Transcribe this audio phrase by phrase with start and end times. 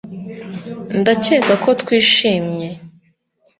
[0.99, 2.69] Ndakeka ko twishimye